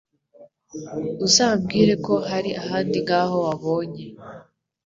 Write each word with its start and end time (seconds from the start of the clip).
Uzambwire 1.25 1.93
ko 2.05 2.13
hari 2.29 2.49
ahandi 2.61 2.97
nkaho 3.05 3.37
wabonye. 3.45 4.03